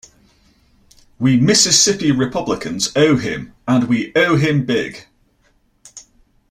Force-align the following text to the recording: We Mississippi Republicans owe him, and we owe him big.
We 1.19 1.39
Mississippi 1.39 2.11
Republicans 2.11 2.91
owe 2.97 3.17
him, 3.17 3.53
and 3.67 3.83
we 3.87 4.11
owe 4.15 4.35
him 4.35 4.65
big. 4.65 5.05